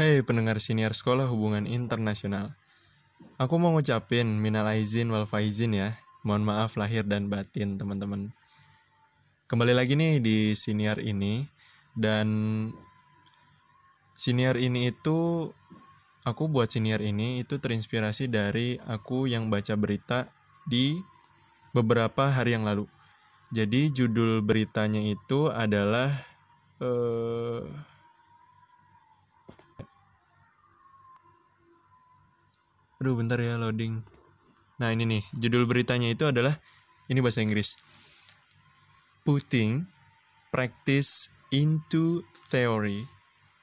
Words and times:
Hei 0.00 0.24
pendengar 0.24 0.56
senior 0.64 0.96
sekolah 0.96 1.28
hubungan 1.28 1.68
internasional. 1.68 2.56
Aku 3.36 3.60
mau 3.60 3.76
ngucapin 3.76 4.24
minal 4.40 4.64
aizin 4.72 5.12
wal 5.12 5.28
faizin 5.28 5.76
ya. 5.76 5.92
Mohon 6.24 6.48
maaf 6.48 6.80
lahir 6.80 7.04
dan 7.04 7.28
batin 7.28 7.76
teman-teman. 7.76 8.32
Kembali 9.44 9.76
lagi 9.76 10.00
nih 10.00 10.16
di 10.24 10.56
senior 10.56 10.96
ini 11.04 11.44
dan 11.92 12.32
senior 14.16 14.56
ini 14.56 14.88
itu 14.88 15.52
aku 16.24 16.48
buat 16.48 16.72
senior 16.72 17.04
ini 17.04 17.44
itu 17.44 17.60
terinspirasi 17.60 18.32
dari 18.32 18.80
aku 18.80 19.28
yang 19.28 19.52
baca 19.52 19.76
berita 19.76 20.32
di 20.64 20.96
beberapa 21.76 22.32
hari 22.32 22.56
yang 22.56 22.64
lalu. 22.64 22.88
Jadi 23.52 23.92
judul 23.92 24.40
beritanya 24.40 25.04
itu 25.04 25.52
adalah 25.52 26.08
eh, 26.80 27.90
Aduh 33.00 33.16
bentar 33.16 33.40
ya 33.40 33.56
loading. 33.56 34.04
Nah 34.76 34.92
ini 34.92 35.08
nih 35.08 35.24
judul 35.32 35.64
beritanya 35.64 36.12
itu 36.12 36.28
adalah 36.28 36.60
ini 37.08 37.24
bahasa 37.24 37.40
Inggris. 37.40 37.80
Putting 39.24 39.88
practice 40.52 41.32
into 41.48 42.28
theory. 42.52 43.08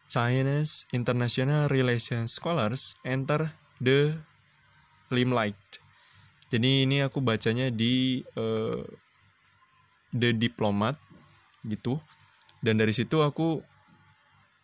China's 0.09 0.89
international 0.89 1.69
relations 1.69 2.33
scholars 2.33 2.97
enter 3.05 3.53
the 3.77 4.17
limelight. 5.13 5.61
Jadi 6.49 6.89
ini 6.89 7.05
aku 7.05 7.21
bacanya 7.21 7.69
di 7.69 8.25
uh, 8.41 8.81
The 10.17 10.33
Diplomat 10.33 10.97
gitu. 11.61 12.01
Dan 12.57 12.81
dari 12.81 12.89
situ 12.89 13.21
aku 13.21 13.61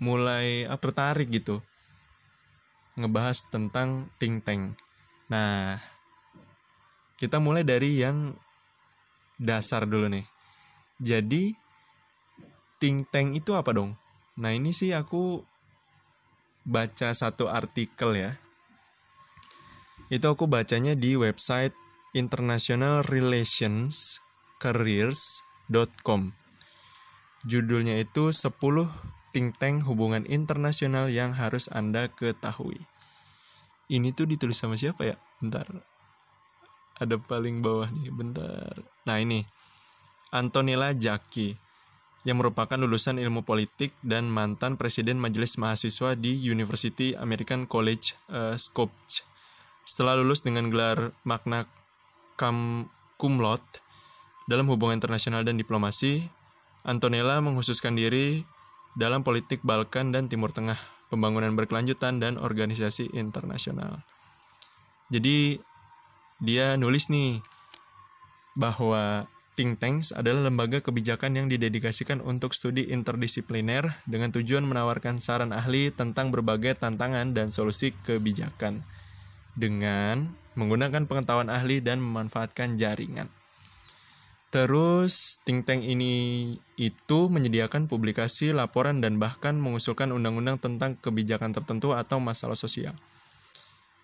mulai 0.01 0.65
ah, 0.65 0.81
tertarik 0.81 1.29
gitu 1.29 1.61
ngebahas 2.99 3.49
tentang 3.49 4.09
think 4.21 4.45
tank. 4.45 4.77
Nah, 5.29 5.81
kita 7.17 7.41
mulai 7.41 7.65
dari 7.65 7.97
yang 8.01 8.37
dasar 9.41 9.89
dulu 9.89 10.09
nih. 10.09 10.25
Jadi 11.01 11.53
think 12.77 13.09
tank 13.09 13.33
itu 13.37 13.57
apa 13.57 13.73
dong? 13.73 13.97
Nah, 14.37 14.53
ini 14.53 14.73
sih 14.73 14.93
aku 14.93 15.41
baca 16.63 17.11
satu 17.11 17.51
artikel 17.51 18.15
ya. 18.15 18.31
Itu 20.07 20.29
aku 20.29 20.45
bacanya 20.45 20.93
di 20.93 21.17
website 21.17 21.73
International 22.13 23.01
Relations 23.01 24.21
Careers.com. 24.61 26.35
Judulnya 27.43 27.99
itu 27.99 28.31
10 28.31 28.53
think 29.33 29.57
tank 29.57 29.83
hubungan 29.89 30.23
internasional 30.29 31.09
yang 31.09 31.33
harus 31.33 31.65
Anda 31.73 32.07
ketahui. 32.07 32.77
Ini 33.89 34.13
tuh 34.13 34.29
ditulis 34.29 34.55
sama 34.55 34.77
siapa 34.77 35.09
ya? 35.09 35.17
Bentar. 35.41 35.67
Ada 37.01 37.17
paling 37.17 37.65
bawah 37.65 37.89
nih, 37.89 38.13
bentar. 38.13 38.79
Nah 39.09 39.17
ini, 39.17 39.43
Antonella 40.29 40.93
Jaki, 40.93 41.57
yang 42.23 42.39
merupakan 42.39 42.79
lulusan 42.79 43.19
ilmu 43.19 43.43
politik 43.43 43.91
dan 43.99 44.31
mantan 44.31 44.79
presiden 44.79 45.19
majelis 45.19 45.59
mahasiswa 45.59 46.15
di 46.15 46.31
University 46.39 47.11
American 47.17 47.67
College 47.67 48.15
uh, 48.31 48.55
Skopje. 48.55 49.27
Setelah 49.83 50.15
lulus 50.15 50.39
dengan 50.39 50.71
gelar 50.71 51.11
magna 51.27 51.67
cum, 52.39 52.87
laude 53.19 53.83
dalam 54.47 54.71
hubungan 54.71 54.99
internasional 54.99 55.43
dan 55.43 55.59
diplomasi, 55.59 56.31
Antonella 56.87 57.43
menghususkan 57.43 57.95
diri 57.95 58.47
dalam 58.93 59.25
politik 59.25 59.65
Balkan 59.65 60.13
dan 60.13 60.29
Timur 60.29 60.53
Tengah, 60.53 60.77
pembangunan 61.09 61.53
berkelanjutan 61.53 62.21
dan 62.21 62.37
organisasi 62.37 63.13
internasional. 63.13 64.01
Jadi 65.13 65.61
dia 66.41 66.73
nulis 66.77 67.09
nih 67.09 67.41
bahwa 68.57 69.29
think 69.53 69.77
tanks 69.77 70.09
adalah 70.13 70.49
lembaga 70.49 70.81
kebijakan 70.81 71.37
yang 71.37 71.47
didedikasikan 71.49 72.21
untuk 72.21 72.57
studi 72.57 72.89
interdisipliner 72.89 74.01
dengan 74.09 74.33
tujuan 74.33 74.65
menawarkan 74.65 75.21
saran 75.21 75.53
ahli 75.53 75.93
tentang 75.93 76.33
berbagai 76.33 76.81
tantangan 76.81 77.37
dan 77.37 77.53
solusi 77.53 77.93
kebijakan 78.05 78.81
dengan 79.53 80.33
menggunakan 80.57 81.05
pengetahuan 81.05 81.49
ahli 81.49 81.81
dan 81.81 82.01
memanfaatkan 82.01 82.77
jaringan. 82.77 83.29
Terus 84.53 85.41
think 85.41 85.65
tank 85.65 85.81
ini 85.81 86.53
itu 86.77 87.19
menyediakan 87.25 87.89
publikasi, 87.89 88.53
laporan, 88.53 89.01
dan 89.01 89.17
bahkan 89.17 89.57
mengusulkan 89.57 90.13
undang-undang 90.13 90.61
tentang 90.61 90.93
kebijakan 90.93 91.57
tertentu 91.57 91.97
atau 91.97 92.21
masalah 92.21 92.53
sosial. 92.53 92.93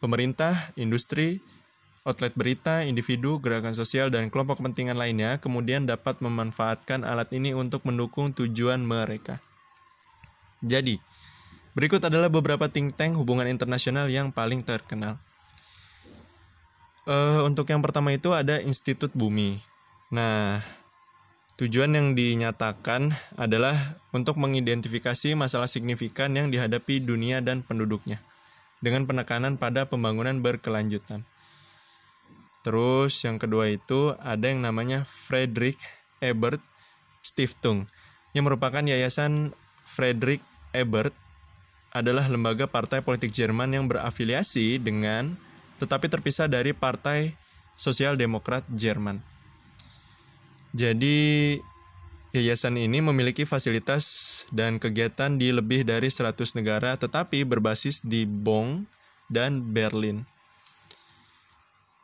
Pemerintah, 0.02 0.74
industri, 0.74 1.38
outlet 2.02 2.34
berita, 2.34 2.82
individu, 2.82 3.38
gerakan 3.38 3.78
sosial, 3.78 4.10
dan 4.10 4.34
kelompok 4.34 4.58
kepentingan 4.58 4.98
lainnya 4.98 5.38
kemudian 5.38 5.86
dapat 5.86 6.18
memanfaatkan 6.18 7.06
alat 7.06 7.30
ini 7.30 7.54
untuk 7.54 7.86
mendukung 7.86 8.34
tujuan 8.34 8.82
mereka. 8.82 9.38
Jadi, 10.66 10.98
berikut 11.78 12.02
adalah 12.02 12.34
beberapa 12.34 12.66
think 12.66 12.98
tank 12.98 13.14
hubungan 13.22 13.46
internasional 13.46 14.10
yang 14.10 14.34
paling 14.34 14.66
terkenal. 14.66 15.22
Uh, 17.06 17.46
untuk 17.46 17.70
yang 17.70 17.86
pertama 17.86 18.10
itu 18.18 18.34
ada 18.34 18.58
Institut 18.66 19.14
Bumi. 19.14 19.70
Nah, 20.10 20.58
tujuan 21.62 21.94
yang 21.94 22.18
dinyatakan 22.18 23.14
adalah 23.38 23.78
untuk 24.10 24.42
mengidentifikasi 24.42 25.38
masalah 25.38 25.70
signifikan 25.70 26.34
yang 26.34 26.50
dihadapi 26.50 26.98
dunia 26.98 27.46
dan 27.46 27.62
penduduknya 27.62 28.18
dengan 28.82 29.06
penekanan 29.06 29.62
pada 29.62 29.86
pembangunan 29.86 30.42
berkelanjutan. 30.42 31.28
Terus 32.66 33.22
yang 33.24 33.40
kedua 33.40 33.72
itu 33.72 34.18
ada 34.20 34.50
yang 34.50 34.66
namanya 34.66 35.08
Friedrich 35.08 35.80
Ebert 36.20 36.60
Stiftung 37.24 37.88
yang 38.36 38.50
merupakan 38.50 38.84
yayasan 38.84 39.56
Friedrich 39.86 40.44
Ebert 40.76 41.16
adalah 41.90 42.30
lembaga 42.30 42.70
partai 42.70 43.02
politik 43.02 43.34
Jerman 43.34 43.74
yang 43.74 43.86
berafiliasi 43.90 44.78
dengan 44.78 45.34
tetapi 45.80 46.12
terpisah 46.12 46.46
dari 46.46 46.76
Partai 46.76 47.34
Sosial 47.80 48.20
Demokrat 48.20 48.68
Jerman. 48.68 49.24
Jadi 50.70 51.58
yayasan 52.30 52.78
ini 52.78 53.02
memiliki 53.02 53.42
fasilitas 53.46 54.46
dan 54.54 54.78
kegiatan 54.78 55.34
di 55.34 55.50
lebih 55.50 55.82
dari 55.82 56.14
100 56.14 56.38
negara 56.54 56.94
tetapi 56.94 57.42
berbasis 57.42 58.06
di 58.06 58.30
Bonn 58.30 58.86
dan 59.30 59.74
Berlin. 59.74 60.26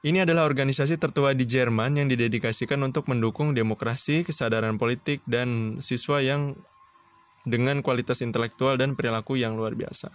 Ini 0.06 0.22
adalah 0.22 0.46
organisasi 0.46 1.02
tertua 1.02 1.34
di 1.34 1.50
Jerman 1.50 1.98
yang 1.98 2.08
didedikasikan 2.14 2.78
untuk 2.86 3.09
mendukung 3.09 3.58
demokrasi, 3.58 4.22
kesadaran 4.22 4.78
politik, 4.78 5.26
dan 5.26 5.82
siswa 5.82 6.22
yang 6.22 6.53
dengan 7.42 7.82
kualitas 7.82 8.22
intelektual 8.22 8.78
dan 8.78 8.94
perilaku 8.94 9.34
yang 9.34 9.58
luar 9.58 9.74
biasa. 9.74 10.14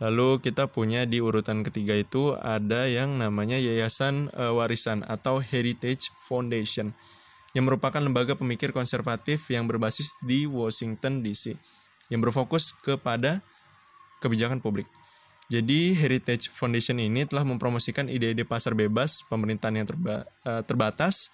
Lalu 0.00 0.40
kita 0.40 0.72
punya 0.72 1.04
di 1.04 1.20
urutan 1.20 1.60
ketiga 1.68 1.92
itu 1.92 2.32
ada 2.40 2.88
yang 2.88 3.20
namanya 3.20 3.60
Yayasan 3.60 4.32
uh, 4.32 4.56
Warisan 4.56 5.04
atau 5.04 5.44
Heritage 5.44 6.08
Foundation 6.24 6.96
yang 7.52 7.68
merupakan 7.68 8.00
lembaga 8.00 8.32
pemikir 8.32 8.72
konservatif 8.72 9.48
yang 9.52 9.68
berbasis 9.68 10.16
di 10.24 10.48
Washington 10.48 11.20
DC, 11.20 11.56
yang 12.08 12.24
berfokus 12.24 12.72
kepada 12.80 13.44
kebijakan 14.24 14.60
publik. 14.60 14.88
Jadi 15.52 15.92
Heritage 15.92 16.48
Foundation 16.48 16.96
ini 16.96 17.28
telah 17.28 17.44
mempromosikan 17.44 18.08
ide-ide 18.08 18.48
pasar 18.48 18.72
bebas, 18.72 19.20
pemerintahan 19.28 19.84
yang 19.84 19.86
terba 19.88 20.24
eh, 20.48 20.62
terbatas, 20.64 21.28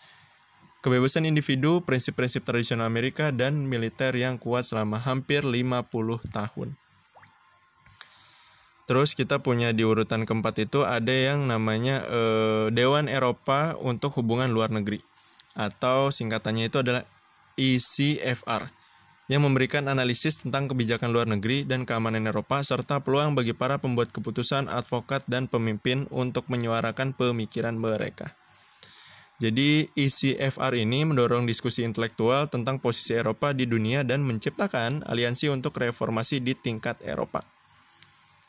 kebebasan 0.83 1.23
individu, 1.23 1.79
prinsip-prinsip 1.87 2.43
tradisional 2.43 2.91
Amerika, 2.91 3.31
dan 3.31 3.71
militer 3.71 4.11
yang 4.19 4.35
kuat 4.35 4.67
selama 4.67 4.99
hampir 4.99 5.47
50 5.47 5.87
tahun. 6.35 6.75
Terus 8.91 9.13
kita 9.13 9.39
punya 9.39 9.71
di 9.71 9.85
urutan 9.85 10.25
keempat 10.25 10.67
itu 10.67 10.83
ada 10.83 11.13
yang 11.15 11.47
namanya 11.47 12.03
eh, 12.03 12.67
Dewan 12.75 13.07
Eropa 13.07 13.79
untuk 13.79 14.19
Hubungan 14.19 14.51
Luar 14.51 14.75
Negeri 14.75 14.99
atau 15.59 16.15
singkatannya 16.15 16.71
itu 16.71 16.79
adalah 16.79 17.03
ECFR 17.59 18.71
yang 19.29 19.45
memberikan 19.45 19.85
analisis 19.91 20.41
tentang 20.41 20.73
kebijakan 20.73 21.13
luar 21.13 21.29
negeri 21.29 21.67
dan 21.67 21.85
keamanan 21.85 22.25
Eropa 22.31 22.65
serta 22.65 23.05
peluang 23.05 23.37
bagi 23.37 23.53
para 23.53 23.77
pembuat 23.77 24.09
keputusan, 24.09 24.73
advokat, 24.73 25.27
dan 25.29 25.51
pemimpin 25.51 26.09
untuk 26.09 26.49
menyuarakan 26.49 27.13
pemikiran 27.13 27.77
mereka. 27.77 28.33
Jadi 29.39 29.87
ECFR 29.95 30.75
ini 30.75 31.07
mendorong 31.07 31.47
diskusi 31.47 31.87
intelektual 31.87 32.51
tentang 32.51 32.83
posisi 32.83 33.15
Eropa 33.15 33.55
di 33.55 33.71
dunia 33.71 34.03
dan 34.03 34.27
menciptakan 34.27 35.07
aliansi 35.07 35.47
untuk 35.47 35.79
reformasi 35.79 36.43
di 36.43 36.59
tingkat 36.59 36.99
Eropa. 37.07 37.47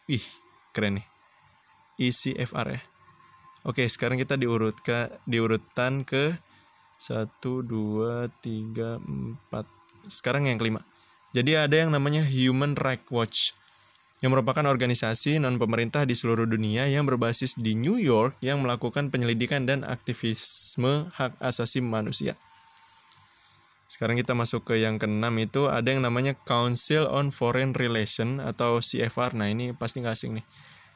Ih, 0.09 0.25
keren 0.73 0.97
nih. 0.97 1.07
ECFR 1.99 2.79
ya. 2.79 2.81
Oke, 3.67 3.85
sekarang 3.85 4.17
kita 4.17 4.39
diurutkan 4.39 5.13
diurutan 5.27 6.07
ke 6.07 6.39
satu 6.99 7.63
dua 7.63 8.27
tiga 8.43 8.99
empat 8.99 9.65
sekarang 10.11 10.51
yang 10.51 10.59
kelima 10.59 10.83
jadi 11.31 11.65
ada 11.69 11.85
yang 11.85 11.95
namanya 11.95 12.25
Human 12.25 12.75
Rights 12.75 13.09
Watch 13.09 13.39
yang 14.19 14.35
merupakan 14.35 14.67
organisasi 14.67 15.39
non-pemerintah 15.39 16.03
di 16.03 16.11
seluruh 16.11 16.43
dunia 16.43 16.89
yang 16.91 17.07
berbasis 17.07 17.55
di 17.55 17.71
New 17.77 17.95
York 17.95 18.35
yang 18.43 18.59
melakukan 18.59 19.07
penyelidikan 19.07 19.63
dan 19.63 19.87
aktivisme 19.87 21.07
hak 21.15 21.39
asasi 21.39 21.79
manusia. 21.79 22.35
Sekarang 23.87 24.19
kita 24.19 24.35
masuk 24.35 24.69
ke 24.69 24.83
yang 24.83 24.99
keenam 24.99 25.33
itu 25.39 25.71
ada 25.71 25.89
yang 25.89 26.03
namanya 26.03 26.35
Council 26.45 27.07
on 27.09 27.31
Foreign 27.31 27.73
Relations 27.73 28.43
atau 28.43 28.83
CFR. 28.83 29.33
Nah 29.33 29.49
ini 29.49 29.71
pasti 29.73 30.03
nggak 30.03 30.13
asing 30.13 30.37
nih. 30.37 30.45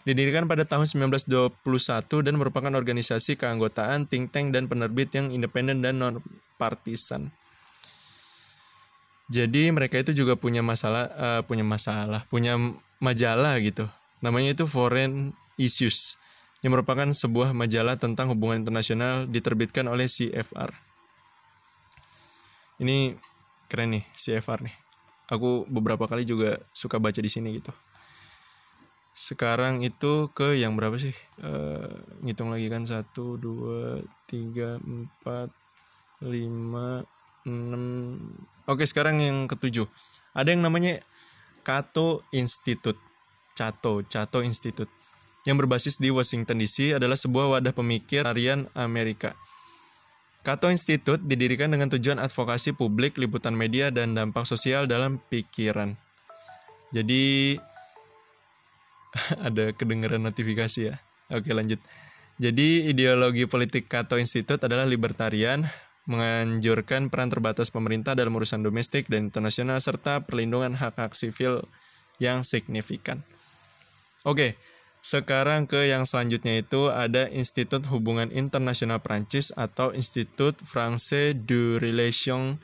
Didirikan 0.03 0.51
pada 0.51 0.67
tahun 0.67 0.83
1921 0.83 1.63
dan 2.27 2.35
merupakan 2.35 2.71
organisasi 2.75 3.39
keanggotaan 3.39 4.03
think 4.11 4.35
tank 4.35 4.51
dan 4.51 4.67
penerbit 4.67 5.15
yang 5.15 5.31
independen 5.31 5.79
dan 5.79 5.95
non-partisan. 5.95 7.31
Jadi 9.31 9.71
mereka 9.71 10.03
itu 10.03 10.11
juga 10.11 10.35
punya 10.35 10.59
masalah, 10.59 11.07
uh, 11.15 11.41
punya 11.47 11.63
masalah, 11.63 12.27
punya 12.27 12.59
majalah 12.99 13.55
gitu. 13.63 13.87
Namanya 14.19 14.51
itu 14.51 14.67
Foreign 14.67 15.31
Issues 15.55 16.19
yang 16.63 16.75
merupakan 16.75 17.07
sebuah 17.07 17.51
majalah 17.51 17.99
tentang 17.99 18.31
hubungan 18.31 18.63
internasional 18.63 19.27
diterbitkan 19.27 19.87
oleh 19.87 20.07
CFR. 20.07 20.71
Ini 22.79 23.15
keren 23.71 23.99
nih 23.99 24.03
CFR 24.15 24.63
nih. 24.63 24.75
Aku 25.31 25.67
beberapa 25.71 26.07
kali 26.07 26.27
juga 26.27 26.59
suka 26.75 26.99
baca 26.99 27.19
di 27.19 27.31
sini 27.31 27.55
gitu. 27.55 27.71
Sekarang 29.13 29.85
itu 29.85 30.33
ke 30.33 30.57
yang 30.57 30.73
berapa 30.73 30.97
sih? 30.97 31.13
Uh, 31.37 32.01
ngitung 32.25 32.49
lagi 32.49 32.65
kan 32.65 32.83
satu, 32.83 33.37
dua, 33.37 34.01
tiga, 34.25 34.81
empat, 34.81 35.53
lima, 36.25 37.05
enam. 37.45 38.17
Oke 38.65 38.89
sekarang 38.89 39.21
yang 39.21 39.45
ketujuh. 39.45 39.85
Ada 40.33 40.57
yang 40.57 40.65
namanya 40.65 40.97
Cato 41.61 42.25
Institute. 42.33 42.97
Cato, 43.53 44.01
Cato 44.09 44.41
Institute. 44.41 44.89
Yang 45.45 45.57
berbasis 45.61 45.95
di 46.01 46.09
Washington 46.09 46.57
DC 46.57 46.95
adalah 46.95 47.19
sebuah 47.19 47.59
wadah 47.59 47.75
pemikir 47.75 48.25
harian 48.25 48.65
Amerika. 48.73 49.35
Cato 50.43 50.67
Institute 50.67 51.23
didirikan 51.23 51.71
dengan 51.71 51.87
tujuan 51.87 52.19
advokasi 52.19 52.75
publik, 52.75 53.15
liputan 53.15 53.55
media, 53.55 53.91
dan 53.93 54.11
dampak 54.11 54.43
sosial 54.43 54.91
dalam 54.91 55.19
pikiran. 55.31 55.95
Jadi, 56.91 57.55
ada 59.47 59.73
kedengaran 59.73 60.21
notifikasi 60.21 60.93
ya. 60.93 60.95
Oke 61.29 61.53
lanjut. 61.53 61.79
Jadi 62.41 62.89
ideologi 62.89 63.45
politik 63.45 63.85
Cato 63.85 64.17
Institute 64.17 64.57
adalah 64.65 64.89
libertarian, 64.89 65.69
menganjurkan 66.09 67.13
peran 67.13 67.29
terbatas 67.29 67.69
pemerintah 67.69 68.17
dalam 68.17 68.33
urusan 68.33 68.65
domestik 68.65 69.05
dan 69.07 69.29
internasional 69.29 69.77
serta 69.77 70.25
perlindungan 70.25 70.73
hak-hak 70.73 71.13
sivil 71.13 71.63
yang 72.17 72.41
signifikan. 72.41 73.21
Oke, 74.25 74.57
sekarang 75.03 75.67
ke 75.67 75.91
yang 75.91 76.07
selanjutnya 76.07 76.63
itu 76.63 76.87
ada 76.87 77.27
Institut 77.27 77.85
Hubungan 77.91 78.31
Internasional 78.31 79.03
Prancis 79.03 79.51
atau 79.53 79.91
Institut 79.91 80.57
Français 80.63 81.35
de 81.35 81.77
Relations 81.77 82.57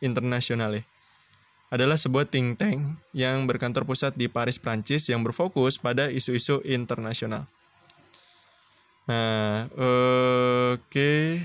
Internationales. 0.00 0.88
Adalah 1.74 1.98
sebuah 1.98 2.30
think 2.30 2.54
tank 2.54 3.02
yang 3.10 3.50
berkantor 3.50 3.82
pusat 3.82 4.14
di 4.14 4.30
Paris, 4.30 4.62
Prancis 4.62 5.10
yang 5.10 5.26
berfokus 5.26 5.74
pada 5.74 6.06
isu-isu 6.06 6.62
internasional. 6.62 7.50
Nah, 9.10 9.66
oke. 9.74 10.78
Okay 10.86 11.42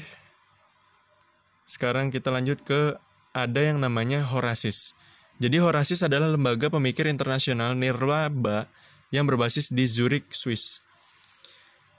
sekarang 1.69 2.09
kita 2.09 2.33
lanjut 2.33 2.65
ke 2.65 2.97
ada 3.29 3.61
yang 3.61 3.77
namanya 3.77 4.25
Horasis. 4.25 4.97
Jadi 5.37 5.61
Horasis 5.61 6.01
adalah 6.01 6.25
lembaga 6.33 6.73
pemikir 6.73 7.05
internasional 7.05 7.77
nirlaba 7.77 8.65
yang 9.13 9.29
berbasis 9.29 9.69
di 9.69 9.85
Zurich, 9.85 10.25
Swiss. 10.33 10.81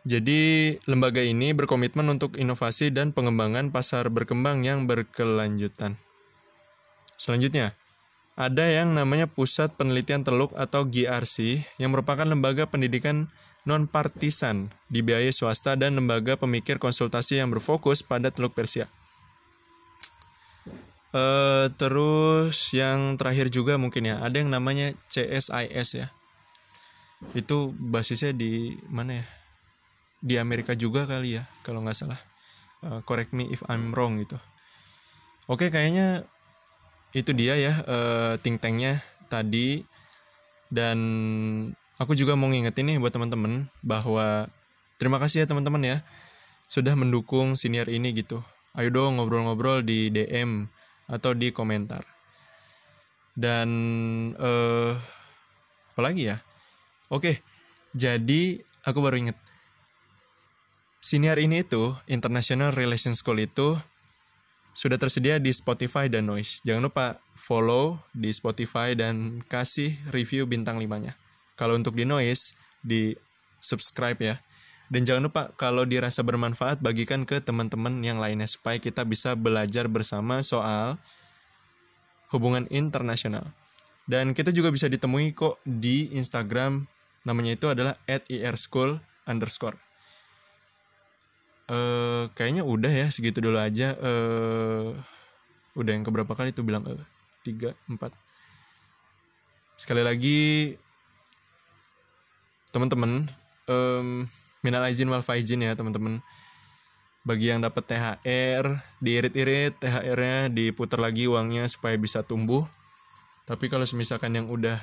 Jadi 0.03 0.75
lembaga 0.91 1.23
ini 1.23 1.55
berkomitmen 1.55 2.03
untuk 2.11 2.35
inovasi 2.35 2.91
dan 2.91 3.15
pengembangan 3.15 3.71
pasar 3.71 4.11
berkembang 4.11 4.67
yang 4.67 4.91
berkelanjutan. 4.91 5.95
Selanjutnya, 7.15 7.79
ada 8.39 8.65
yang 8.65 8.95
namanya 8.95 9.27
Pusat 9.27 9.75
Penelitian 9.77 10.23
Teluk 10.23 10.55
atau 10.55 10.87
GRC 10.87 11.67
yang 11.83 11.93
merupakan 11.93 12.25
lembaga 12.25 12.65
pendidikan 12.65 13.29
non-partisan 13.69 14.73
dibiayai 14.89 15.33
swasta 15.35 15.77
dan 15.77 15.99
lembaga 15.99 16.39
pemikir 16.41 16.81
konsultasi 16.81 17.43
yang 17.43 17.53
berfokus 17.53 18.01
pada 18.01 18.33
Teluk 18.33 18.57
Persia. 18.57 18.89
Uh, 21.11 21.67
terus 21.75 22.71
yang 22.71 23.19
terakhir 23.19 23.51
juga 23.51 23.75
mungkin 23.75 24.07
ya 24.07 24.23
ada 24.23 24.39
yang 24.39 24.49
namanya 24.49 24.95
CSIS 25.11 25.89
ya. 25.99 26.09
Itu 27.35 27.75
basisnya 27.77 28.31
di 28.33 28.79
mana 28.89 29.21
ya? 29.21 29.27
Di 30.21 30.35
Amerika 30.39 30.73
juga 30.79 31.05
kali 31.05 31.41
ya 31.41 31.45
kalau 31.67 31.83
nggak 31.83 31.99
salah. 31.99 32.21
Uh, 32.81 33.03
correct 33.05 33.37
me 33.37 33.51
if 33.51 33.61
I'm 33.69 33.93
wrong 33.93 34.23
gitu. 34.23 34.39
Oke 35.51 35.69
kayaknya 35.69 36.25
itu 37.17 37.31
dia 37.35 37.59
ya 37.59 37.73
uh, 37.87 38.33
think 38.39 38.63
tanknya 38.63 39.03
tadi 39.27 39.83
dan 40.71 40.99
aku 41.99 42.15
juga 42.15 42.39
mau 42.39 42.47
ngingetin 42.47 42.95
nih 42.95 42.97
buat 43.03 43.11
teman-teman 43.11 43.67
bahwa 43.83 44.47
terima 45.01 45.19
kasih 45.19 45.43
ya 45.43 45.47
teman-teman 45.51 45.83
ya 45.83 45.97
sudah 46.71 46.95
mendukung 46.95 47.59
senior 47.59 47.91
ini 47.91 48.15
gitu 48.15 48.43
ayo 48.79 48.89
dong 48.95 49.19
ngobrol-ngobrol 49.19 49.83
di 49.83 50.15
DM 50.15 50.71
atau 51.11 51.35
di 51.35 51.51
komentar. 51.51 52.07
Dan 53.35 53.69
uh, 54.39 54.95
apa 55.95 56.01
lagi 56.01 56.31
ya? 56.31 56.39
Oke, 57.11 57.43
jadi 57.91 58.63
aku 58.87 58.99
baru 59.03 59.19
inget. 59.19 59.39
Siniar 61.03 61.41
ini 61.43 61.67
itu, 61.67 61.97
International 62.07 62.71
Relations 62.71 63.25
School 63.25 63.43
itu 63.43 63.75
sudah 64.75 64.97
tersedia 64.97 65.37
di 65.43 65.51
Spotify 65.51 66.07
dan 66.07 66.31
Noise. 66.31 66.63
Jangan 66.63 66.89
lupa 66.89 67.07
follow 67.35 68.01
di 68.15 68.31
Spotify 68.31 68.95
dan 68.95 69.43
kasih 69.45 69.97
review 70.15 70.47
bintang 70.47 70.79
5-nya. 70.79 71.15
Kalau 71.59 71.77
untuk 71.77 71.99
di 71.99 72.09
Noise, 72.09 72.57
di 72.81 73.13
subscribe 73.61 74.17
ya. 74.19 74.37
Dan 74.91 75.07
jangan 75.07 75.31
lupa 75.31 75.43
kalau 75.55 75.87
dirasa 75.87 76.27
bermanfaat 76.27 76.83
bagikan 76.83 77.23
ke 77.23 77.39
teman-teman 77.39 78.03
yang 78.03 78.19
lainnya 78.19 78.51
supaya 78.51 78.81
kita 78.83 79.07
bisa 79.07 79.39
belajar 79.39 79.87
bersama 79.87 80.43
soal 80.43 80.99
hubungan 82.35 82.67
internasional. 82.75 83.55
Dan 84.11 84.35
kita 84.35 84.51
juga 84.51 84.75
bisa 84.75 84.91
ditemui 84.91 85.31
kok 85.31 85.63
di 85.63 86.11
Instagram 86.19 86.91
namanya 87.23 87.55
itu 87.55 87.71
adalah 87.71 87.95
@irschool. 88.27 88.99
Uh, 91.71 92.27
kayaknya 92.35 92.67
udah 92.67 92.91
ya 92.91 93.07
segitu 93.15 93.39
dulu 93.39 93.55
aja. 93.63 93.95
Uh, 94.03 94.99
udah 95.79 95.95
yang 95.95 96.03
keberapa 96.03 96.35
kali 96.35 96.51
itu 96.51 96.67
bilang 96.67 96.83
uh, 96.83 96.99
tiga 97.47 97.79
empat. 97.87 98.11
Sekali 99.79 100.03
lagi 100.03 100.75
teman-teman 102.75 103.31
um, 103.71 104.27
minal 104.63 104.87
izin 104.87 105.11
wal 105.11 105.25
faizin 105.25 105.63
ya 105.63 105.75
teman-teman 105.75 106.23
bagi 107.21 107.53
yang 107.53 107.61
dapat 107.61 107.85
THR 107.85 108.81
diirit-irit 109.03 109.77
THR-nya 109.77 110.49
diputar 110.49 111.03
lagi 111.03 111.29
uangnya 111.29 111.69
supaya 111.69 111.99
bisa 112.01 112.25
tumbuh 112.25 112.65
tapi 113.45 113.69
kalau 113.69 113.85
misalkan 113.93 114.39
yang 114.39 114.47
udah 114.49 114.79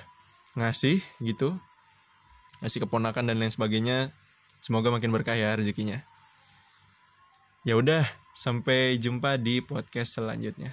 ngasih 0.60 1.02
gitu 1.24 1.56
ngasih 2.62 2.86
keponakan 2.86 3.26
dan 3.26 3.38
lain 3.38 3.54
sebagainya 3.54 4.14
semoga 4.62 4.90
makin 4.94 5.10
berkah 5.14 5.38
ya 5.38 5.54
rezekinya 5.56 6.04
ya 7.68 7.76
udah 7.76 8.08
sampai 8.32 8.96
jumpa 8.96 9.36
di 9.36 9.60
podcast 9.60 10.16
selanjutnya 10.16 10.72